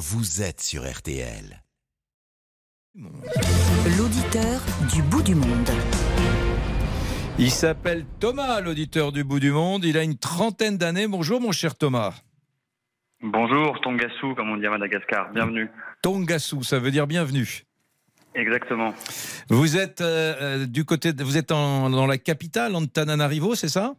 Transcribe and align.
vous 0.00 0.40
êtes 0.40 0.62
sur 0.62 0.90
RTL. 0.90 1.62
L'auditeur 3.98 4.60
du 4.92 5.02
bout 5.02 5.22
du 5.22 5.34
monde. 5.34 5.68
Il 7.38 7.50
s'appelle 7.50 8.06
Thomas, 8.18 8.60
l'auditeur 8.62 9.12
du 9.12 9.24
bout 9.24 9.40
du 9.40 9.50
monde. 9.52 9.84
Il 9.84 9.98
a 9.98 10.02
une 10.02 10.16
trentaine 10.16 10.78
d'années. 10.78 11.06
Bonjour, 11.06 11.38
mon 11.40 11.52
cher 11.52 11.74
Thomas. 11.76 12.14
Bonjour, 13.22 13.78
Tongassou, 13.82 14.34
comme 14.34 14.50
on 14.50 14.56
dit 14.56 14.66
à 14.66 14.70
Madagascar. 14.70 15.30
Bienvenue. 15.32 15.68
Tongassou, 16.02 16.62
ça 16.62 16.78
veut 16.78 16.90
dire 16.90 17.06
bienvenue. 17.06 17.64
Exactement. 18.34 18.94
Vous 19.50 19.76
êtes 19.76 20.00
euh, 20.00 20.34
euh, 20.62 20.66
du 20.66 20.86
côté, 20.86 21.12
de- 21.12 21.22
vous 21.24 21.36
êtes 21.36 21.52
en- 21.52 21.90
dans 21.90 22.06
la 22.06 22.16
capitale, 22.16 22.74
Antananarivo, 22.74 23.54
c'est 23.54 23.68
ça? 23.68 23.94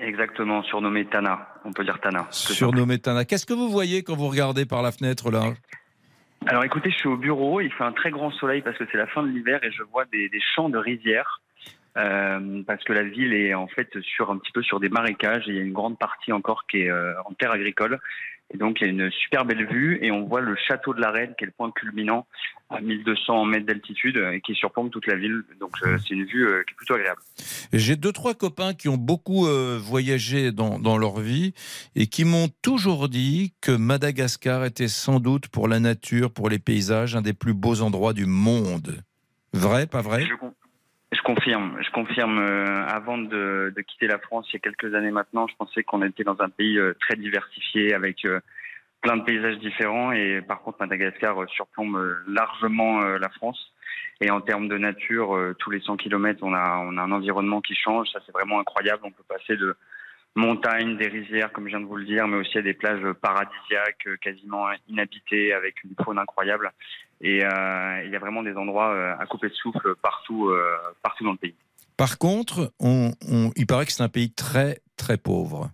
Exactement, 0.00 0.62
surnommé 0.62 1.04
Tana. 1.04 1.46
On 1.64 1.72
peut 1.72 1.84
dire 1.84 2.00
Tana. 2.00 2.26
Surnommé 2.30 2.98
Tana. 2.98 3.24
Qu'est-ce 3.24 3.44
que 3.46 3.52
vous 3.52 3.68
voyez 3.68 4.02
quand 4.02 4.16
vous 4.16 4.28
regardez 4.28 4.64
par 4.64 4.82
la 4.82 4.92
fenêtre 4.92 5.30
là 5.30 5.42
Alors 6.46 6.64
écoutez, 6.64 6.90
je 6.90 6.96
suis 6.96 7.08
au 7.08 7.16
bureau, 7.18 7.60
il 7.60 7.70
fait 7.72 7.84
un 7.84 7.92
très 7.92 8.10
grand 8.10 8.30
soleil 8.32 8.62
parce 8.62 8.78
que 8.78 8.84
c'est 8.90 8.96
la 8.98 9.06
fin 9.06 9.22
de 9.22 9.28
l'hiver 9.28 9.60
et 9.62 9.70
je 9.70 9.82
vois 9.82 10.06
des, 10.06 10.28
des 10.30 10.40
champs 10.54 10.70
de 10.70 10.78
rizières. 10.78 11.40
euh, 11.96 12.62
parce 12.66 12.82
que 12.84 12.92
la 12.92 13.02
ville 13.02 13.34
est 13.34 13.52
en 13.54 13.66
fait 13.66 13.88
sur 14.00 14.30
un 14.30 14.38
petit 14.38 14.52
peu 14.52 14.62
sur 14.62 14.80
des 14.80 14.88
marécages 14.88 15.48
et 15.48 15.50
il 15.50 15.56
y 15.56 15.60
a 15.60 15.62
une 15.62 15.72
grande 15.72 15.98
partie 15.98 16.32
encore 16.32 16.66
qui 16.66 16.82
est 16.82 16.90
euh, 16.90 17.12
en 17.26 17.32
terre 17.34 17.50
agricole. 17.52 17.98
Et 18.52 18.56
donc 18.56 18.80
il 18.80 18.84
y 18.84 18.86
a 18.88 18.90
une 18.90 19.10
super 19.10 19.44
belle 19.44 19.66
vue 19.66 19.98
et 20.02 20.10
on 20.10 20.24
voit 20.24 20.40
le 20.40 20.56
château 20.56 20.92
de 20.92 21.00
la 21.00 21.10
Reine 21.10 21.34
qui 21.38 21.44
est 21.44 21.46
le 21.46 21.52
point 21.52 21.70
culminant 21.70 22.26
à 22.68 22.80
1200 22.80 23.44
mètres 23.44 23.66
d'altitude 23.66 24.16
euh, 24.16 24.32
et 24.32 24.40
qui 24.40 24.54
surplombe 24.54 24.90
toute 24.90 25.06
la 25.06 25.16
ville. 25.16 25.42
Donc 25.60 25.72
euh, 25.82 25.98
c'est 25.98 26.14
une 26.14 26.24
vue 26.24 26.46
euh, 26.46 26.62
qui 26.66 26.72
est 26.72 26.76
plutôt 26.76 26.94
agréable. 26.94 27.20
J'ai 27.72 27.96
deux, 27.96 28.12
trois 28.12 28.34
copains 28.34 28.74
qui 28.74 28.88
ont 28.88 28.96
beaucoup 28.96 29.46
euh, 29.46 29.78
voyagé 29.80 30.50
dans, 30.50 30.78
dans 30.78 30.98
leur 30.98 31.20
vie 31.20 31.54
et 31.94 32.08
qui 32.08 32.24
m'ont 32.24 32.48
toujours 32.62 33.08
dit 33.08 33.54
que 33.60 33.72
Madagascar 33.72 34.64
était 34.64 34.88
sans 34.88 35.20
doute 35.20 35.48
pour 35.48 35.68
la 35.68 35.78
nature, 35.78 36.32
pour 36.32 36.48
les 36.48 36.58
paysages, 36.58 37.14
un 37.14 37.22
des 37.22 37.34
plus 37.34 37.54
beaux 37.54 37.82
endroits 37.82 38.12
du 38.12 38.26
monde. 38.26 39.02
Vrai, 39.52 39.86
pas 39.86 40.02
vrai? 40.02 40.26
Je, 40.26 40.34
je 41.12 41.20
confirme, 41.22 41.76
je 41.82 41.90
confirme. 41.90 42.38
euh, 42.38 42.86
avant 42.86 43.18
de, 43.18 43.72
de 43.74 43.80
quitter 43.82 44.06
la 44.06 44.18
France, 44.18 44.46
il 44.50 44.54
y 44.54 44.56
a 44.56 44.60
quelques 44.60 44.94
années 44.94 45.10
maintenant, 45.10 45.46
je 45.48 45.56
pensais 45.56 45.82
qu'on 45.82 46.02
était 46.02 46.24
dans 46.24 46.40
un 46.40 46.48
pays 46.48 46.78
euh, 46.78 46.94
très 47.00 47.16
diversifié 47.16 47.94
avec 47.94 48.24
euh, 48.24 48.40
plein 49.00 49.16
de 49.16 49.22
paysages 49.24 49.58
différents. 49.58 50.12
Et 50.12 50.40
par 50.42 50.62
contre, 50.62 50.78
Madagascar 50.80 51.42
euh, 51.42 51.46
surplombe 51.48 51.96
euh, 51.96 52.16
largement 52.28 53.02
euh, 53.02 53.18
la 53.18 53.28
France. 53.30 53.72
Et 54.20 54.30
en 54.30 54.40
termes 54.40 54.68
de 54.68 54.76
nature, 54.76 55.34
tous 55.58 55.70
les 55.70 55.80
100 55.80 55.96
km, 55.96 56.40
on 56.42 56.52
a, 56.52 56.76
on 56.84 56.98
a 56.98 57.02
un 57.02 57.10
environnement 57.10 57.62
qui 57.62 57.74
change. 57.74 58.06
Ça, 58.12 58.20
c'est 58.26 58.32
vraiment 58.32 58.60
incroyable. 58.60 59.00
On 59.04 59.10
peut 59.10 59.24
passer 59.26 59.56
de 59.56 59.74
montagnes, 60.34 60.98
des 60.98 61.08
rizières, 61.08 61.50
comme 61.52 61.64
je 61.64 61.70
viens 61.70 61.80
de 61.80 61.86
vous 61.86 61.96
le 61.96 62.04
dire, 62.04 62.28
mais 62.28 62.36
aussi 62.36 62.58
à 62.58 62.62
des 62.62 62.74
plages 62.74 63.02
paradisiaques, 63.14 64.06
quasiment 64.20 64.66
inhabitées, 64.88 65.54
avec 65.54 65.82
une 65.84 65.94
faune 66.04 66.18
incroyable. 66.18 66.70
Et 67.20 67.44
euh, 67.44 68.02
il 68.04 68.10
y 68.10 68.16
a 68.16 68.18
vraiment 68.18 68.42
des 68.42 68.54
endroits 68.56 68.90
euh, 68.92 69.14
à 69.18 69.26
couper 69.26 69.48
de 69.48 69.54
souffle 69.54 69.94
partout, 69.96 70.48
euh, 70.48 70.76
partout 71.02 71.24
dans 71.24 71.32
le 71.32 71.36
pays. 71.38 71.54
Par 71.96 72.16
contre, 72.18 72.72
on- 72.80 73.12
on- 73.30 73.50
il 73.56 73.66
paraît 73.66 73.84
que 73.84 73.92
c'est 73.92 74.02
un 74.02 74.08
pays 74.08 74.32
très, 74.32 74.78
très 74.96 75.18
pauvre. 75.18 75.70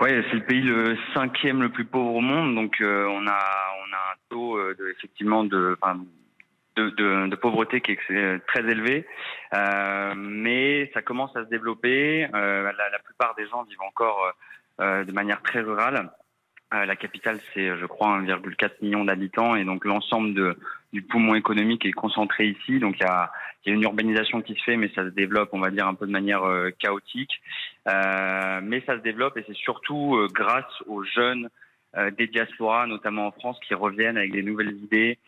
Oui, 0.00 0.10
c'est 0.30 0.36
le 0.36 0.44
pays 0.44 0.62
le 0.62 0.96
cinquième 1.12 1.60
le 1.60 1.68
plus 1.70 1.84
pauvre 1.84 2.14
au 2.14 2.20
monde, 2.20 2.54
donc 2.54 2.80
euh, 2.80 3.06
on 3.06 3.26
a 3.26 3.38
on 3.82 3.92
a 3.92 4.12
un 4.12 4.16
taux 4.30 4.56
de, 4.74 4.94
effectivement 4.96 5.42
de, 5.44 5.76
enfin, 5.82 6.00
de, 6.76 6.90
de, 6.90 7.26
de 7.26 7.36
pauvreté 7.36 7.80
qui 7.80 7.92
est 7.92 8.38
très 8.46 8.60
élevé, 8.60 9.04
Euh, 9.52 10.14
mais 10.16 10.90
ça 10.94 11.02
commence 11.02 11.34
à 11.36 11.44
se 11.44 11.50
développer. 11.50 12.28
Euh, 12.32 12.70
la, 12.78 12.88
la 12.90 12.98
plupart 13.00 13.34
des 13.34 13.46
gens 13.48 13.64
vivent 13.64 13.82
encore 13.82 14.32
euh, 14.80 15.04
de 15.04 15.12
manière 15.12 15.42
très 15.42 15.60
rurale. 15.60 16.08
Euh, 16.72 16.86
la 16.86 16.94
capitale, 16.94 17.38
c'est, 17.52 17.76
je 17.76 17.86
crois, 17.86 18.20
1,4 18.20 18.70
million 18.82 19.04
d'habitants, 19.04 19.56
et 19.56 19.64
donc 19.64 19.84
l'ensemble 19.84 20.54
du 20.92 21.02
poumon 21.02 21.34
économique 21.34 21.84
est 21.84 21.92
concentré 21.92 22.46
ici. 22.46 22.78
Donc 22.78 22.96
il 23.00 23.02
y 23.02 23.06
a, 23.06 23.30
une 23.66 23.82
urbanisation 23.82 24.40
qui 24.40 24.54
se 24.54 24.62
fait, 24.62 24.76
mais 24.76 24.90
ça 24.94 25.04
se 25.04 25.10
développe, 25.10 25.50
on 25.52 25.58
va 25.58 25.70
dire, 25.70 25.86
un 25.86 25.94
peu 25.94 26.06
de 26.06 26.12
manière 26.12 26.44
euh, 26.44 26.70
chaotique. 26.78 27.32
Euh, 27.88 28.60
mais 28.62 28.82
ça 28.86 28.96
se 28.96 29.02
développe, 29.02 29.36
et 29.36 29.44
c'est 29.46 29.56
surtout 29.56 30.16
grâce 30.32 30.72
aux 30.86 31.02
jeunes 31.04 31.48
des 32.16 32.28
diasporas, 32.28 32.86
notamment 32.86 33.26
en 33.26 33.32
France, 33.32 33.58
qui 33.66 33.74
reviennent 33.74 34.16
avec 34.16 34.30
des 34.30 34.44
nouvelles 34.44 34.76
idées, 34.76 35.18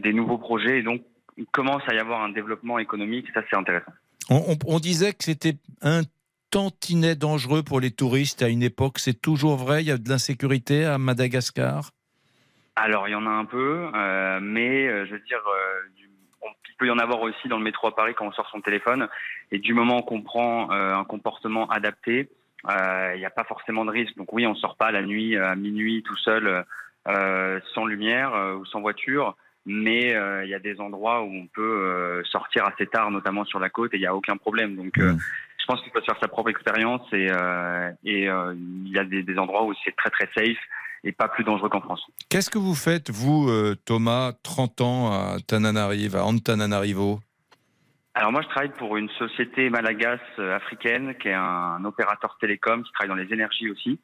des 0.00 0.12
nouveaux 0.12 0.38
projets, 0.38 0.80
et 0.80 0.82
donc 0.82 1.02
il 1.36 1.46
commence 1.46 1.82
à 1.86 1.94
y 1.94 1.98
avoir 1.98 2.22
un 2.22 2.30
développement 2.30 2.80
économique. 2.80 3.26
Ça, 3.32 3.42
c'est 3.48 3.56
intéressant. 3.56 3.92
On 4.28 4.80
disait 4.80 5.12
que 5.12 5.22
c'était 5.22 5.54
un 5.80 6.02
tantinet 6.50 7.14
dangereux 7.14 7.62
pour 7.62 7.80
les 7.80 7.90
touristes 7.90 8.42
à 8.42 8.48
une 8.48 8.62
époque. 8.62 8.98
C'est 8.98 9.20
toujours 9.20 9.56
vrai? 9.56 9.82
Il 9.82 9.88
y 9.88 9.90
a 9.90 9.98
de 9.98 10.08
l'insécurité 10.08 10.84
à 10.84 10.98
Madagascar? 10.98 11.90
Alors, 12.76 13.08
il 13.08 13.12
y 13.12 13.14
en 13.14 13.26
a 13.26 13.30
un 13.30 13.44
peu, 13.44 13.88
euh, 13.94 14.38
mais 14.40 14.86
euh, 14.86 15.04
je 15.06 15.12
veux 15.12 15.20
dire, 15.20 15.42
euh, 15.46 15.88
du- 15.96 16.08
on- 16.42 16.46
il 16.68 16.74
peut 16.78 16.86
y 16.86 16.90
en 16.90 16.98
avoir 16.98 17.20
aussi 17.22 17.48
dans 17.48 17.58
le 17.58 17.64
métro 17.64 17.88
à 17.88 17.94
Paris 17.94 18.14
quand 18.16 18.26
on 18.26 18.32
sort 18.32 18.48
son 18.50 18.60
téléphone. 18.60 19.08
Et 19.50 19.58
du 19.58 19.74
moment 19.74 20.02
qu'on 20.02 20.22
prend 20.22 20.70
un 20.70 21.04
comportement 21.04 21.68
adapté, 21.70 22.28
il 22.68 23.18
n'y 23.18 23.24
a 23.24 23.30
pas 23.30 23.44
forcément 23.44 23.84
de 23.84 23.90
risque. 23.90 24.16
Donc 24.16 24.32
oui, 24.32 24.46
on 24.46 24.54
sort 24.54 24.76
pas 24.76 24.90
la 24.92 25.02
nuit 25.02 25.36
à 25.36 25.54
minuit 25.56 26.02
tout 26.04 26.16
seul, 26.18 26.64
sans 27.74 27.84
lumière 27.86 28.32
ou 28.60 28.64
sans 28.66 28.80
voiture. 28.80 29.36
Mais 29.66 30.14
euh, 30.14 30.44
il 30.44 30.50
y 30.50 30.54
a 30.54 30.58
des 30.60 30.80
endroits 30.80 31.22
où 31.22 31.30
on 31.34 31.46
peut 31.46 31.60
euh, 31.62 32.22
sortir 32.24 32.64
assez 32.64 32.86
tard, 32.86 33.10
notamment 33.10 33.44
sur 33.44 33.58
la 33.58 33.68
côte, 33.68 33.92
et 33.92 33.96
il 33.98 34.00
n'y 34.00 34.06
a 34.06 34.14
aucun 34.14 34.36
problème. 34.36 34.76
Donc, 34.76 34.96
euh, 34.98 35.12
Mm. 35.12 35.18
Je 35.68 35.74
pense 35.74 35.82
qu'il 35.82 35.92
faut 35.92 36.00
se 36.00 36.06
faire 36.06 36.18
sa 36.20 36.28
propre 36.28 36.48
expérience, 36.48 37.02
et, 37.12 37.28
euh, 37.30 37.90
et 38.02 38.26
euh, 38.26 38.54
il 38.56 38.90
y 38.90 38.98
a 38.98 39.04
des, 39.04 39.22
des 39.22 39.38
endroits 39.38 39.64
où 39.64 39.74
c'est 39.84 39.94
très 39.94 40.08
très 40.08 40.26
safe 40.34 40.56
et 41.04 41.12
pas 41.12 41.28
plus 41.28 41.44
dangereux 41.44 41.68
qu'en 41.68 41.82
France. 41.82 42.02
Qu'est-ce 42.30 42.48
que 42.48 42.58
vous 42.58 42.74
faites, 42.74 43.10
vous, 43.10 43.50
euh, 43.50 43.76
Thomas, 43.84 44.32
30 44.42 44.80
ans 44.80 45.12
à 45.12 45.36
Tananarivo, 45.46 46.16
à 46.16 46.24
Antananarivo? 46.24 47.20
Alors 48.14 48.32
moi, 48.32 48.40
je 48.40 48.48
travaille 48.48 48.72
pour 48.72 48.96
une 48.96 49.10
société 49.10 49.68
malagas 49.68 50.18
africaine 50.38 51.14
qui 51.20 51.28
est 51.28 51.34
un, 51.34 51.84
opérateur 51.84 52.36
télécom 52.40 52.82
qui 52.82 52.90
travaille 52.92 53.10
dans 53.14 53.22
les 53.22 53.32
énergies 53.32 53.70
aussi. 53.70 54.00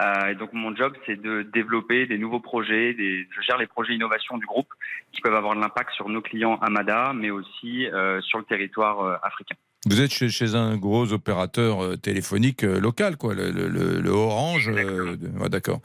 Euh, 0.00 0.26
et 0.30 0.34
donc 0.34 0.52
mon 0.52 0.74
job, 0.74 0.92
c'est 1.06 1.18
de 1.18 1.42
développer 1.42 2.06
des 2.06 2.18
nouveaux 2.18 2.40
projets. 2.40 2.92
Des, 2.94 3.26
je 3.30 3.40
gère 3.42 3.56
les 3.56 3.66
projets 3.66 3.94
innovation 3.94 4.36
du 4.36 4.44
groupe 4.44 4.68
qui 5.12 5.22
peuvent 5.22 5.34
avoir 5.34 5.54
de 5.54 5.60
l'impact 5.60 5.92
sur 5.92 6.08
nos 6.08 6.20
clients 6.20 6.56
Amada, 6.56 7.12
mais 7.14 7.30
aussi 7.30 7.86
euh, 7.86 8.20
sur 8.22 8.38
le 8.38 8.44
territoire 8.44 9.00
euh, 9.00 9.16
africain. 9.22 9.56
Vous 9.88 10.00
êtes 10.00 10.12
chez, 10.12 10.28
chez 10.28 10.54
un 10.56 10.76
gros 10.76 11.12
opérateur 11.12 11.82
euh, 11.82 11.96
téléphonique 11.96 12.64
euh, 12.64 12.80
local, 12.80 13.16
quoi, 13.16 13.34
le, 13.34 13.50
le- 13.50 13.68
le- 13.68 14.00
le 14.00 14.10
Orange. 14.10 14.68
euh, 14.68 15.16
ouais, 15.40 15.48
d'accord. 15.48 15.80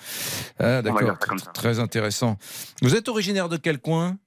Ah, 0.59 0.81
d'accord. 0.81 1.17
ça. 1.37 1.51
Très 1.53 1.79
intéressant. 1.79 2.37
Vous 2.81 2.95
êtes 2.95 3.07
originaire 3.09 3.47
de 3.47 3.57
quel 3.57 3.79
coin? 3.79 4.17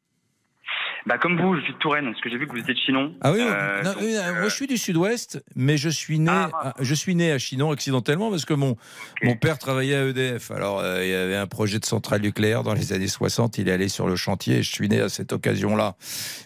Bah 1.06 1.18
comme 1.18 1.38
vous, 1.38 1.54
je 1.56 1.60
suis 1.62 1.74
de 1.74 1.78
Touraine, 1.78 2.06
parce 2.06 2.20
que 2.22 2.30
j'ai 2.30 2.38
vu 2.38 2.46
que 2.46 2.52
vous 2.52 2.58
étiez 2.58 2.72
de 2.72 2.78
Chinon. 2.78 3.14
Ah 3.20 3.32
oui, 3.32 3.40
Euh, 3.42 3.82
non, 3.82 3.92
donc, 3.92 4.00
oui, 4.02 4.16
euh, 4.16 4.32
moi 4.40 4.48
je 4.48 4.54
suis 4.54 4.66
du 4.66 4.78
Sud-Ouest, 4.78 5.44
mais 5.54 5.76
je 5.76 5.90
suis 5.90 6.18
né, 6.18 6.30
Ah, 6.32 6.50
à, 6.54 6.74
je 6.80 6.94
suis 6.94 7.14
né 7.14 7.30
à 7.30 7.38
Chinon 7.38 7.70
accidentellement 7.72 8.30
parce 8.30 8.46
que 8.46 8.54
mon 8.54 8.76
mon 9.22 9.36
père 9.36 9.58
travaillait 9.58 9.96
à 9.96 10.04
EDF. 10.06 10.50
Alors 10.50 10.80
euh, 10.80 11.04
il 11.04 11.10
y 11.10 11.14
avait 11.14 11.36
un 11.36 11.46
projet 11.46 11.78
de 11.78 11.84
centrale 11.84 12.22
nucléaire 12.22 12.62
dans 12.62 12.72
les 12.72 12.94
années 12.94 13.06
60. 13.08 13.58
Il 13.58 13.68
est 13.68 13.72
allé 13.72 13.88
sur 13.90 14.06
le 14.08 14.16
chantier 14.16 14.56
et 14.58 14.62
je 14.62 14.72
suis 14.72 14.88
né 14.88 15.00
à 15.00 15.10
cette 15.10 15.32
occasion-là. 15.34 15.96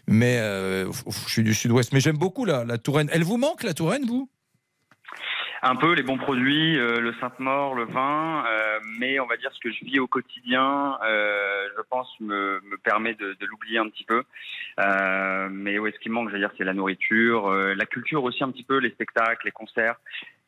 Mais 0.08 0.38
euh, 0.38 0.90
je 1.26 1.30
suis 1.30 1.44
du 1.44 1.54
Sud-Ouest. 1.54 1.92
Mais 1.92 2.00
j'aime 2.00 2.19
beaucoup 2.19 2.44
la, 2.44 2.64
la 2.64 2.78
Touraine. 2.78 3.08
Elle 3.12 3.22
vous 3.25 3.36
manque 3.36 3.62
la 3.62 3.75
Touraine, 3.75 4.06
vous? 4.06 4.28
Un 5.62 5.76
peu 5.76 5.94
les 5.94 6.02
bons 6.02 6.19
produits, 6.19 6.78
euh, 6.78 7.00
le 7.00 7.12
Sainte-Maure, 7.14 7.74
le 7.74 7.84
vin, 7.84 8.44
euh, 8.46 8.78
mais 8.98 9.19
on 9.20 9.26
va 9.26 9.36
dire 9.36 9.50
ce 9.52 9.60
que 9.60 9.72
je 9.72 9.84
vis 9.84 9.98
au 9.98 10.06
quotidien, 10.06 10.98
euh, 11.04 11.69
je 11.76 11.82
pense, 11.88 12.08
me, 12.20 12.60
me 12.64 12.76
permet 12.78 13.14
de, 13.14 13.36
de 13.38 13.46
l'oublier 13.46 13.78
un 13.78 13.88
petit 13.88 14.04
peu. 14.04 14.22
Mais 15.50 15.78
ouais, 15.78 15.92
ce 15.92 15.98
qui 15.98 16.08
manque, 16.08 16.28
je 16.28 16.34
veux 16.34 16.38
dire, 16.38 16.52
c'est 16.56 16.64
la 16.64 16.74
nourriture, 16.74 17.50
la 17.50 17.86
culture 17.86 18.22
aussi 18.24 18.44
un 18.44 18.50
petit 18.50 18.64
peu, 18.64 18.78
les 18.78 18.91
spectacles, 18.91 19.44
les 19.44 19.50
concerts. 19.50 19.96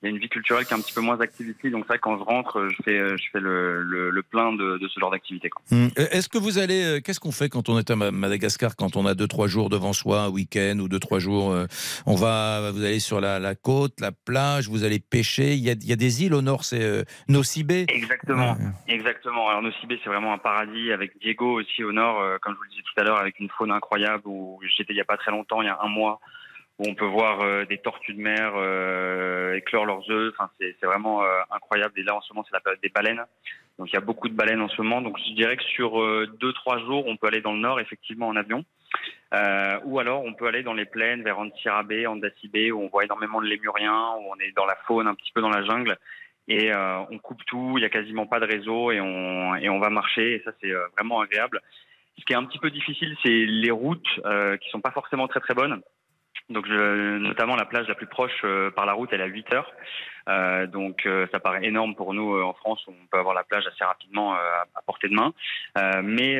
Il 0.02 0.06
y 0.06 0.12
a 0.12 0.14
une 0.14 0.18
vie 0.18 0.30
culturelle 0.30 0.64
qui 0.64 0.72
est 0.72 0.76
un 0.76 0.80
petit 0.80 0.94
peu 0.94 1.02
moins 1.02 1.20
active 1.20 1.46
ici, 1.54 1.70
donc 1.70 1.86
que 1.86 1.96
quand 1.98 2.16
je 2.18 2.22
rentre, 2.24 2.68
je 2.70 2.82
fais, 2.82 2.98
je 3.18 3.24
fais 3.32 3.38
le, 3.40 3.82
le, 3.82 4.08
le 4.10 4.22
plein 4.22 4.50
de, 4.52 4.78
de 4.78 4.88
ce 4.88 4.98
genre 4.98 5.10
d'activité. 5.10 5.50
Hum. 5.72 5.90
Est-ce 5.96 6.28
que 6.30 6.38
vous 6.38 6.56
allez 6.58 6.82
euh, 6.82 7.00
Qu'est-ce 7.00 7.20
qu'on 7.20 7.32
fait 7.32 7.50
quand 7.50 7.68
on 7.68 7.78
est 7.78 7.90
à 7.90 7.96
Ma- 7.96 8.10
Madagascar 8.10 8.76
Quand 8.76 8.96
on 8.96 9.04
a 9.04 9.14
deux 9.14 9.26
trois 9.28 9.46
jours 9.46 9.68
devant 9.68 9.92
soi, 9.92 10.22
un 10.22 10.28
week-end 10.30 10.78
ou 10.80 10.88
deux 10.88 11.00
trois 11.00 11.18
jours, 11.18 11.52
euh, 11.52 11.66
on 12.06 12.14
va. 12.14 12.70
Vous 12.72 12.82
allez 12.82 12.98
sur 13.00 13.20
la, 13.20 13.38
la 13.38 13.54
côte, 13.54 14.00
la 14.00 14.10
plage, 14.12 14.68
vous 14.68 14.84
allez 14.84 15.00
pêcher. 15.00 15.52
Il 15.52 15.60
y 15.60 15.68
a, 15.68 15.72
il 15.74 15.86
y 15.86 15.92
a 15.92 15.96
des 15.96 16.24
îles 16.24 16.32
au 16.34 16.40
nord, 16.40 16.64
c'est 16.64 16.82
euh, 16.82 17.02
Nocibé. 17.28 17.84
Exactement, 17.88 18.52
Ouais. 18.52 18.94
exactement. 18.94 19.48
Alors 19.50 19.60
Nocibé, 19.60 20.00
c'est 20.02 20.08
vraiment 20.08 20.32
un 20.32 20.38
paradis 20.38 20.92
avec 20.92 21.18
Diego 21.20 21.60
aussi 21.60 21.84
au 21.84 21.92
nord, 21.92 22.20
euh, 22.22 22.38
comme 22.40 22.54
je 22.54 22.56
vous 22.58 22.64
le 22.64 22.70
disais 22.70 22.82
tout 22.82 23.00
à 23.00 23.04
l'heure, 23.04 23.18
avec 23.18 23.38
une 23.38 23.50
faune 23.50 23.70
incroyable 23.70 24.22
où 24.24 24.58
j'étais 24.76 24.94
il 24.94 24.96
y 24.96 25.00
a 25.02 25.04
pas 25.04 25.18
très 25.18 25.30
longtemps, 25.30 25.60
il 25.60 25.66
y 25.66 25.68
a 25.68 25.78
un 25.82 25.88
mois, 25.88 26.20
où 26.80 26.88
on 26.88 26.94
peut 26.94 27.06
voir 27.06 27.42
euh, 27.42 27.66
des 27.66 27.76
tortues 27.76 28.14
de 28.14 28.20
mer 28.20 28.54
euh, 28.56 29.54
éclore 29.54 29.84
leurs 29.84 30.10
œufs. 30.10 30.32
Enfin, 30.34 30.50
c'est 30.58 30.86
vraiment 30.86 31.22
euh, 31.22 31.40
incroyable. 31.50 31.92
Et 31.98 32.02
là, 32.02 32.16
en 32.16 32.22
ce 32.22 32.32
moment, 32.32 32.44
c'est 32.48 32.56
la 32.56 32.60
période 32.60 32.80
des 32.82 32.88
baleines. 32.88 33.22
Donc, 33.78 33.90
il 33.90 33.94
y 33.94 33.98
a 33.98 34.00
beaucoup 34.00 34.30
de 34.30 34.34
baleines 34.34 34.62
en 34.62 34.68
ce 34.68 34.80
moment. 34.80 35.02
Donc, 35.02 35.18
je 35.18 35.34
dirais 35.34 35.58
que 35.58 35.62
sur 35.62 36.00
euh, 36.00 36.26
deux, 36.40 36.54
trois 36.54 36.78
jours, 36.78 37.04
on 37.06 37.18
peut 37.18 37.26
aller 37.26 37.42
dans 37.42 37.52
le 37.52 37.58
nord, 37.58 37.80
effectivement, 37.80 38.28
en 38.28 38.36
avion. 38.36 38.64
Euh, 39.34 39.78
ou 39.84 39.98
alors, 40.00 40.24
on 40.24 40.32
peut 40.32 40.46
aller 40.46 40.62
dans 40.62 40.72
les 40.72 40.86
plaines, 40.86 41.22
vers 41.22 41.38
Antsirabé, 41.38 42.06
Andasibé, 42.06 42.72
où 42.72 42.80
on 42.80 42.88
voit 42.88 43.04
énormément 43.04 43.42
de 43.42 43.46
lémuriens, 43.46 44.14
où 44.18 44.32
on 44.32 44.40
est 44.40 44.52
dans 44.56 44.66
la 44.66 44.76
faune, 44.86 45.06
un 45.06 45.14
petit 45.14 45.32
peu 45.32 45.42
dans 45.42 45.50
la 45.50 45.62
jungle. 45.62 45.98
et 46.48 46.74
on 46.74 47.18
coupe 47.18 47.44
tout, 47.46 47.74
il 47.76 47.82
y 47.82 47.84
a 47.84 47.90
quasiment 47.90 48.26
pas 48.26 48.40
de 48.40 48.46
réseau 48.46 48.90
et 48.90 49.00
on 49.00 49.54
et 49.54 49.68
on 49.68 49.78
va 49.78 49.88
marcher 49.88 50.34
et 50.34 50.42
ça 50.44 50.50
c'est 50.60 50.72
vraiment 50.96 51.20
agréable. 51.20 51.60
Ce 52.18 52.24
qui 52.24 52.32
est 52.32 52.36
un 52.36 52.44
petit 52.44 52.58
peu 52.58 52.70
difficile, 52.70 53.16
c'est 53.22 53.46
les 53.46 53.70
routes 53.70 54.08
qui 54.60 54.68
sont 54.70 54.80
pas 54.80 54.90
forcément 54.90 55.28
très 55.28 55.38
très 55.38 55.54
bonnes. 55.54 55.80
Donc, 56.50 56.66
je, 56.66 57.18
notamment 57.18 57.56
la 57.56 57.64
plage 57.64 57.88
la 57.88 57.94
plus 57.94 58.06
proche 58.06 58.44
par 58.74 58.84
la 58.86 58.92
route, 58.92 59.08
elle 59.12 59.20
est 59.20 59.24
à 59.24 59.26
8 59.26 59.52
heures. 59.54 59.72
Euh, 60.30 60.66
donc 60.66 61.06
euh, 61.06 61.26
ça 61.32 61.40
paraît 61.40 61.66
énorme 61.66 61.94
pour 61.94 62.14
nous 62.14 62.34
euh, 62.34 62.44
en 62.44 62.52
France 62.52 62.80
où 62.86 62.90
on 62.90 63.06
peut 63.10 63.18
avoir 63.18 63.34
la 63.34 63.42
plage 63.42 63.66
assez 63.66 63.84
rapidement 63.84 64.34
à 64.34 64.82
portée 64.86 65.08
de 65.08 65.14
main. 65.14 65.32
mais 66.02 66.38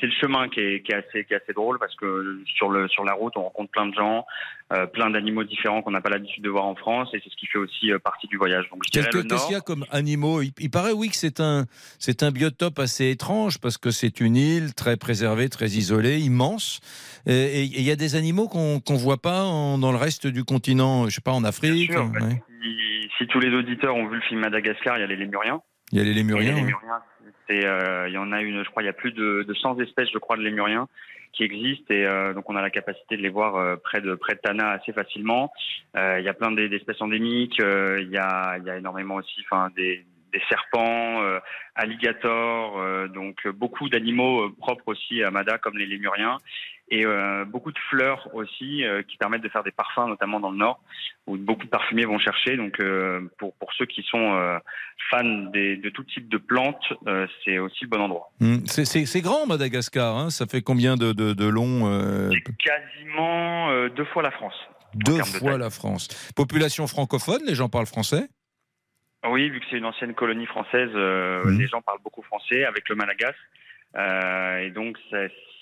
c'est 0.00 0.06
le 0.06 0.12
chemin 0.20 0.48
qui 0.48 0.60
est, 0.60 0.82
qui 0.82 0.92
est, 0.92 0.96
assez, 0.96 1.24
qui 1.24 1.34
est 1.34 1.42
assez 1.42 1.52
drôle 1.52 1.78
parce 1.78 1.94
que 1.96 2.40
sur, 2.56 2.70
le, 2.70 2.88
sur 2.88 3.04
la 3.04 3.14
route 3.14 3.32
on 3.36 3.42
rencontre 3.42 3.70
plein 3.70 3.86
de 3.86 3.94
gens, 3.94 4.26
plein 4.92 5.10
d'animaux 5.10 5.44
différents 5.44 5.82
qu'on 5.82 5.90
n'a 5.90 6.00
pas 6.00 6.10
l'habitude 6.10 6.42
de 6.42 6.50
voir 6.50 6.64
en 6.64 6.74
France 6.74 7.08
et 7.12 7.20
c'est 7.22 7.30
ce 7.30 7.36
qui 7.36 7.46
fait 7.46 7.58
aussi 7.58 7.90
partie 8.02 8.26
du 8.26 8.36
voyage. 8.36 8.68
Qu'est-ce 8.90 9.08
qu'il 9.10 9.52
y 9.52 9.54
a 9.54 9.60
comme 9.60 9.84
animaux? 9.90 10.42
Il, 10.42 10.70
paraît 10.70 10.92
oui 10.92 11.08
que 11.08 11.16
c'est 11.16 11.40
un, 11.40 11.66
c'est 11.98 12.22
un 12.22 12.30
biotope 12.30 12.78
assez 12.78 13.10
étrange 13.10 13.58
parce 13.58 13.78
que 13.78 13.90
c'est 13.90 14.20
une 14.20 14.36
île 14.36 14.74
très 14.74 14.96
préservée, 14.96 15.48
très 15.48 15.68
isolée, 15.68 16.20
immense. 16.20 16.80
Et 17.26 17.62
il 17.64 17.82
y 17.82 17.90
a 17.90 17.96
des 17.96 18.16
animaux 18.16 18.48
qu'on 18.48 18.82
ne 18.88 18.98
voit 18.98 19.20
pas 19.20 19.42
dans 19.42 19.92
le 19.92 19.98
reste 19.98 20.26
du 20.26 20.44
continent, 20.44 21.08
je 21.08 21.14
sais 21.14 21.20
pas 21.20 21.32
en 21.32 21.44
Afrique. 21.44 21.92
Sûr, 21.92 22.10
si 23.22 23.28
tous 23.28 23.40
les 23.40 23.54
auditeurs 23.54 23.94
ont 23.94 24.06
vu 24.06 24.16
le 24.16 24.22
film 24.22 24.40
Madagascar, 24.40 24.96
il 24.98 25.00
y 25.00 25.04
a 25.04 25.06
les 25.06 25.16
lémuriens. 25.16 25.60
Il 25.92 25.98
y 25.98 26.00
a 26.00 26.04
les 26.04 26.14
lémuriens. 26.14 26.56
Euh, 27.50 28.04
il 28.08 28.14
y 28.14 28.18
en 28.18 28.32
a 28.32 28.40
une, 28.40 28.64
je 28.64 28.70
crois, 28.70 28.82
il 28.82 28.86
y 28.86 28.88
a 28.88 28.94
plus 28.94 29.12
de, 29.12 29.44
de 29.46 29.54
100 29.54 29.78
espèces, 29.80 30.08
je 30.12 30.18
crois, 30.18 30.36
de 30.36 30.42
lémuriens 30.42 30.88
qui 31.32 31.44
existent 31.44 31.94
et 31.94 32.04
euh, 32.04 32.34
donc 32.34 32.50
on 32.50 32.56
a 32.56 32.60
la 32.60 32.68
capacité 32.68 33.16
de 33.16 33.22
les 33.22 33.30
voir 33.30 33.56
euh, 33.56 33.76
près 33.76 34.02
de 34.02 34.14
près 34.14 34.34
de 34.34 34.40
Tana 34.40 34.72
assez 34.72 34.92
facilement. 34.92 35.50
il 35.94 36.22
y 36.22 36.28
a 36.28 36.34
plein 36.34 36.52
d'espèces 36.52 37.00
endémiques. 37.00 37.58
il 37.58 38.10
y 38.10 38.18
a 38.18 38.58
il 38.58 38.64
y 38.64 38.70
a 38.70 38.76
énormément 38.76 39.14
aussi, 39.14 39.40
enfin 39.40 39.70
des 39.74 40.04
des 40.32 40.42
serpents, 40.48 41.20
alligators, 41.74 43.08
donc 43.08 43.46
beaucoup 43.48 43.88
d'animaux 43.88 44.50
propres 44.50 44.88
aussi 44.88 45.22
à 45.22 45.30
Mada 45.30 45.58
comme 45.58 45.78
les 45.78 45.86
lémuriens 45.86 46.38
et 46.92 47.06
euh, 47.06 47.46
beaucoup 47.46 47.72
de 47.72 47.78
fleurs 47.88 48.28
aussi 48.34 48.84
euh, 48.84 49.02
qui 49.02 49.16
permettent 49.16 49.42
de 49.42 49.48
faire 49.48 49.64
des 49.64 49.70
parfums, 49.70 50.06
notamment 50.08 50.40
dans 50.40 50.50
le 50.50 50.58
nord, 50.58 50.78
où 51.26 51.38
beaucoup 51.38 51.64
de 51.64 51.70
parfumiers 51.70 52.04
vont 52.04 52.18
chercher. 52.18 52.58
Donc 52.58 52.78
euh, 52.80 53.30
pour, 53.38 53.54
pour 53.54 53.72
ceux 53.72 53.86
qui 53.86 54.02
sont 54.02 54.60
fans 55.10 55.24
des, 55.24 55.78
de 55.78 55.88
tout 55.88 56.04
type 56.04 56.28
de 56.28 56.36
plantes, 56.36 56.92
c'est 57.44 57.58
aussi 57.58 57.84
le 57.84 57.88
bon 57.88 58.00
endroit. 58.02 58.30
Mmh. 58.40 58.66
C'est 58.66 59.20
grand 59.22 59.46
Madagascar, 59.46 60.16
hein 60.16 60.30
ça 60.30 60.46
fait 60.46 60.60
combien 60.60 60.96
de, 60.96 61.12
de, 61.12 61.32
de 61.32 61.46
long 61.46 62.30
Quasiment 62.58 63.88
deux 63.88 64.04
fois 64.04 64.22
la 64.22 64.30
France. 64.30 64.54
Deux 64.94 65.22
fois 65.24 65.56
la 65.56 65.70
France. 65.70 66.08
Population 66.36 66.86
francophone, 66.86 67.40
les 67.46 67.54
gens 67.54 67.70
parlent 67.70 67.86
français? 67.86 68.28
Oui, 69.30 69.50
vu 69.50 69.60
que 69.60 69.66
c'est 69.70 69.78
une 69.78 69.84
ancienne 69.84 70.14
colonie 70.14 70.46
française, 70.46 70.90
mmh. 70.90 71.58
les 71.58 71.66
gens 71.66 71.80
parlent 71.82 72.02
beaucoup 72.02 72.22
français 72.22 72.64
avec 72.64 72.88
le 72.88 72.96
malagas. 72.96 73.34
et 74.60 74.70
donc, 74.70 74.98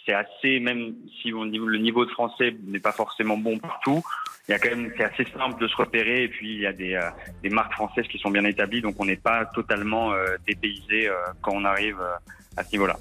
c'est 0.07 0.15
assez, 0.15 0.61
même 0.61 0.95
si 1.21 1.31
le 1.31 1.79
niveau 1.79 2.05
de 2.05 2.11
français 2.11 2.57
n'est 2.67 2.81
pas 2.81 2.93
forcément 2.93 3.37
bon 3.37 3.59
partout, 3.59 4.03
il 4.49 4.53
y 4.53 4.55
a 4.55 4.59
quand 4.59 4.71
même, 4.71 4.91
c'est 4.97 5.05
assez 5.05 5.25
simple 5.37 5.61
de 5.61 5.69
se 5.69 5.77
repérer 5.77 6.25
et 6.25 6.29
puis 6.29 6.55
il 6.55 6.61
y 6.61 6.67
a 6.67 6.73
des, 6.73 6.95
euh, 6.95 7.09
des 7.43 7.51
marques 7.51 7.73
françaises 7.73 8.07
qui 8.09 8.19
sont 8.19 8.31
bien 8.31 8.45
établies, 8.45 8.81
donc 8.81 8.97
on 8.99 9.05
n'est 9.05 9.17
pas 9.17 9.47
totalement 9.47 10.13
euh, 10.13 10.37
dépaysé 10.47 11.09
euh, 11.09 11.15
quand 11.41 11.53
on 11.55 11.65
arrive 11.65 11.99
à 12.57 12.65
ce 12.65 12.73
niveau-là. 12.73 12.99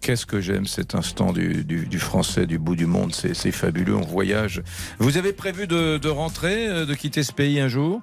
Qu'est-ce 0.00 0.26
que 0.26 0.40
j'aime 0.40 0.66
cet 0.66 0.94
instant 0.94 1.32
du, 1.32 1.64
du, 1.64 1.98
français 1.98 2.46
du 2.46 2.58
bout 2.58 2.74
du 2.74 2.86
monde, 2.86 3.12
c'est 3.14 3.52
fabuleux, 3.52 3.94
on 3.94 4.00
voyage. 4.00 4.62
Vous 4.98 5.16
avez 5.16 5.32
prévu 5.32 5.68
de, 5.68 5.96
de, 5.98 6.08
rentrer, 6.08 6.66
de 6.86 6.94
quitter 6.94 7.22
ce 7.22 7.32
pays 7.32 7.60
un 7.60 7.68
jour? 7.68 8.02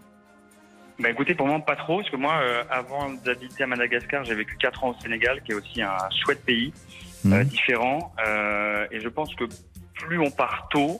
Bah 0.99 1.09
écoutez, 1.09 1.33
pour 1.33 1.47
moi 1.47 1.59
pas 1.59 1.75
trop, 1.75 1.97
parce 1.97 2.09
que 2.09 2.17
moi, 2.17 2.41
avant 2.69 3.09
d'habiter 3.09 3.63
à 3.63 3.67
Madagascar, 3.67 4.23
j'ai 4.25 4.35
vécu 4.35 4.57
4 4.57 4.83
ans 4.83 4.89
au 4.89 5.01
Sénégal, 5.01 5.41
qui 5.43 5.51
est 5.51 5.55
aussi 5.55 5.81
un 5.81 5.97
chouette 6.23 6.43
pays. 6.43 6.73
Euh, 7.25 7.43
mmh. 7.43 7.43
différents. 7.45 8.13
Euh, 8.25 8.87
et 8.91 9.01
je 9.01 9.09
pense 9.09 9.33
que 9.35 9.43
plus 9.93 10.19
on 10.19 10.31
part 10.31 10.69
tôt, 10.71 10.99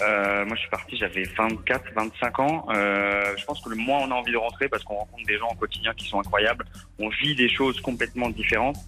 euh, 0.00 0.44
moi, 0.44 0.54
je 0.54 0.60
suis 0.60 0.70
parti, 0.70 0.96
j'avais 0.96 1.24
24, 1.24 1.92
25 1.94 2.38
ans. 2.40 2.66
Euh, 2.70 3.34
je 3.36 3.44
pense 3.44 3.60
que 3.60 3.70
le 3.70 3.76
moins 3.76 4.00
on 4.00 4.10
a 4.10 4.14
envie 4.14 4.32
de 4.32 4.36
rentrer 4.36 4.68
parce 4.68 4.84
qu'on 4.84 4.94
rencontre 4.94 5.24
des 5.26 5.38
gens 5.38 5.48
au 5.48 5.56
quotidien 5.56 5.92
qui 5.94 6.06
sont 6.06 6.20
incroyables. 6.20 6.64
On 6.98 7.08
vit 7.08 7.34
des 7.34 7.48
choses 7.48 7.80
complètement 7.80 8.30
différentes. 8.30 8.78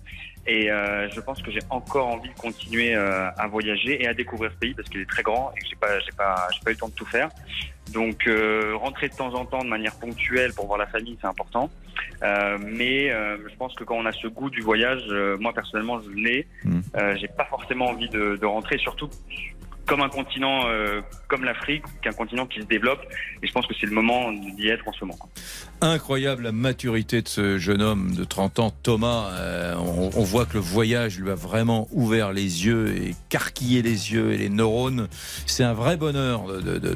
Et 0.47 0.71
euh, 0.71 1.09
je 1.11 1.21
pense 1.21 1.43
que 1.43 1.51
j'ai 1.51 1.61
encore 1.69 2.09
envie 2.09 2.31
de 2.31 2.35
continuer 2.35 2.95
euh, 2.95 3.31
à 3.37 3.47
voyager 3.47 4.03
et 4.03 4.09
à 4.09 4.15
découvrir 4.15 4.51
ce 4.53 4.57
pays 4.57 4.75
parce 4.75 4.89
qu'il 4.89 5.01
est 5.01 5.09
très 5.09 5.23
grand 5.23 5.53
et 5.55 5.61
que 5.61 5.67
j'ai 5.69 5.77
pas, 5.77 6.01
j'ai 6.01 6.13
pas, 6.13 6.49
j'ai 6.53 6.61
pas 6.61 6.71
eu 6.71 6.75
le 6.75 6.79
temps 6.79 6.89
de 6.89 6.95
tout 6.95 7.07
faire. 7.07 7.29
Donc 7.93 8.27
euh, 8.27 8.75
rentrer 8.77 9.09
de 9.09 9.15
temps 9.15 9.35
en 9.35 9.45
temps 9.45 9.63
de 9.63 9.69
manière 9.69 9.95
ponctuelle 9.97 10.53
pour 10.55 10.67
voir 10.67 10.79
la 10.79 10.87
famille, 10.87 11.19
c'est 11.21 11.27
important. 11.27 11.71
Euh, 12.23 12.57
mais 12.63 13.11
euh, 13.11 13.37
je 13.49 13.57
pense 13.57 13.75
que 13.75 13.85
quand 13.85 13.97
on 13.97 14.07
a 14.07 14.13
ce 14.13 14.29
goût 14.29 14.49
du 14.49 14.63
voyage, 14.63 15.03
moi 15.39 15.53
personnellement, 15.53 16.01
je 16.01 16.11
l'ai. 16.11 16.47
Mmh. 16.65 16.81
j'ai 17.17 17.29
pas 17.29 17.45
forcément 17.45 17.87
envie 17.87 18.09
de, 18.09 18.37
de 18.37 18.47
rentrer, 18.47 18.79
surtout 18.79 19.11
comme 19.87 20.03
un 20.03 20.09
continent 20.09 20.63
euh, 20.67 21.01
comme 21.29 21.45
l'Afrique, 21.45 21.83
qu'un 22.03 22.13
continent 22.13 22.47
qui 22.47 22.61
se 22.61 22.67
développe. 22.67 23.01
Et 23.43 23.47
je 23.47 23.53
pense 23.53 23.67
que 23.67 23.75
c'est 23.79 23.87
le 23.87 23.93
moment 23.93 24.33
d'y 24.33 24.69
être 24.69 24.87
en 24.87 24.93
ce 24.93 25.05
moment. 25.05 25.29
Incroyable 25.81 26.43
la 26.43 26.53
maturité 26.53 27.23
de 27.23 27.29
ce 27.29 27.59
jeune 27.59 27.83
homme 27.83 28.15
de 28.15 28.25
30 28.25 28.59
ans, 28.59 28.73
Thomas. 28.83 29.31
Euh, 29.33 29.75
on, 29.77 30.23
voit 30.23 30.45
que 30.45 30.55
le 30.55 30.61
voyage 30.61 31.19
lui 31.19 31.31
a 31.31 31.35
vraiment 31.35 31.89
ouvert 31.91 32.33
les 32.33 32.67
yeux 32.67 32.97
et 32.97 33.15
carquillé 33.29 33.83
les 33.83 34.13
yeux 34.13 34.33
et 34.33 34.37
les 34.37 34.49
neurones. 34.49 35.09
C'est 35.47 35.65
un 35.65 35.73
vrai 35.73 35.97
bonheur 35.97 36.45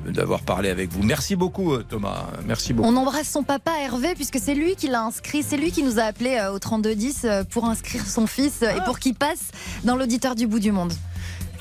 d'avoir 0.07 0.43
parlé 0.43 0.69
avec 0.69 0.91
vous. 0.91 1.03
Merci 1.03 1.37
beaucoup, 1.37 1.73
euh, 1.75 1.85
Thomas. 1.89 2.27
Merci 2.47 2.73
beaucoup. 2.73 2.89
On 2.89 2.97
embrasse 2.97 3.29
son 3.29 3.43
papa 3.43 3.73
Hervé 3.83 4.15
puisque 4.15 4.39
c'est 4.39 4.55
lui 4.55 4.77
qui 4.77 4.89
l'a 4.89 5.03
inscrit. 5.03 5.43
C'est 5.43 5.57
lui 5.57 5.73
qui 5.73 5.83
nous 5.83 5.99
a 5.99 6.03
appelé 6.03 6.41
au 6.53 6.59
3210 6.59 7.27
pour 7.51 7.65
inscrire 7.65 8.07
son 8.07 8.27
fils 8.27 8.63
et 8.63 8.85
pour 8.85 8.99
qu'il 8.99 9.15
passe 9.15 9.51
dans 9.85 9.97
l'auditeur 9.97 10.35
du 10.35 10.47
bout 10.47 10.61
du 10.61 10.73
monde. 10.73 10.93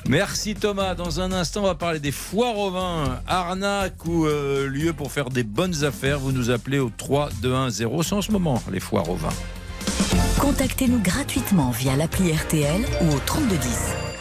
Merci 0.08 0.54
Thomas. 0.54 0.94
Dans 0.94 1.20
un 1.20 1.32
instant, 1.32 1.62
on 1.62 1.66
va 1.66 1.74
parler 1.74 1.98
des 1.98 2.12
foires 2.12 2.58
au 2.58 2.70
vin, 2.70 3.20
arnaque 3.26 4.04
ou 4.04 4.26
euh, 4.26 4.68
lieu 4.68 4.92
pour 4.92 5.10
faire 5.10 5.30
des 5.30 5.44
bonnes 5.44 5.84
affaires. 5.84 6.18
Vous 6.18 6.32
nous 6.32 6.50
appelez 6.50 6.78
au 6.78 6.90
3 6.94 7.30
2 7.40 7.54
1 7.54 7.70
0. 7.70 8.02
C'est 8.02 8.14
en 8.14 8.22
ce 8.22 8.32
moment 8.32 8.62
les 8.70 8.80
foires 8.80 9.08
au 9.08 9.16
vin. 9.16 9.30
Contactez-nous 10.38 11.00
gratuitement 11.00 11.70
via 11.70 11.96
l'appli 11.96 12.32
RTL 12.32 12.82
ou 13.02 13.14
au 13.14 13.18
3210. 13.24 14.13